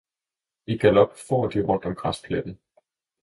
[0.65, 2.57] i galop fór de rundt om græspletten.